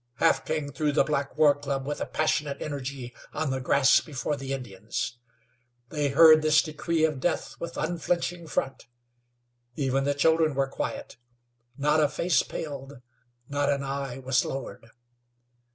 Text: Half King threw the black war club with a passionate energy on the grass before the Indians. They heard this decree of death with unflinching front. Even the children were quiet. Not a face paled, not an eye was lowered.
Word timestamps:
Half 0.15 0.45
King 0.45 0.71
threw 0.71 0.91
the 0.91 1.03
black 1.03 1.37
war 1.37 1.53
club 1.53 1.85
with 1.85 2.01
a 2.01 2.07
passionate 2.07 2.59
energy 2.59 3.13
on 3.35 3.51
the 3.51 3.61
grass 3.61 3.99
before 3.99 4.35
the 4.35 4.51
Indians. 4.51 5.19
They 5.89 6.09
heard 6.09 6.41
this 6.41 6.63
decree 6.63 7.03
of 7.05 7.19
death 7.19 7.53
with 7.59 7.77
unflinching 7.77 8.47
front. 8.47 8.87
Even 9.75 10.03
the 10.03 10.15
children 10.15 10.55
were 10.55 10.65
quiet. 10.67 11.17
Not 11.77 11.99
a 12.01 12.09
face 12.09 12.41
paled, 12.41 12.99
not 13.47 13.69
an 13.69 13.83
eye 13.83 14.17
was 14.17 14.43
lowered. 14.43 14.89